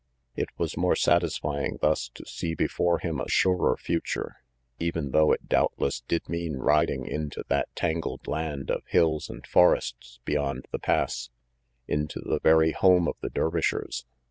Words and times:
It 0.35 0.49
was 0.57 0.75
more 0.77 0.95
satisfying 0.95 1.77
thus 1.79 2.09
to 2.15 2.25
see 2.25 2.55
before 2.55 2.97
him 2.97 3.21
a 3.21 3.29
surer 3.29 3.77
future, 3.77 4.37
even 4.79 5.11
though 5.11 5.31
it 5.31 5.47
doubtless 5.47 6.01
did 6.07 6.27
mean 6.27 6.55
riding 6.55 7.05
into 7.05 7.43
that 7.49 7.67
tangled 7.75 8.27
land 8.27 8.71
of 8.71 8.81
hills 8.87 9.29
and 9.29 9.45
forests 9.45 10.19
beyond 10.25 10.65
the 10.71 10.79
Pass, 10.79 11.29
into 11.87 12.19
the 12.19 12.39
very 12.39 12.71
home 12.71 13.07
of 13.07 13.15
the 13.21 13.29
Der 13.29 13.51
vishers. 13.51 14.05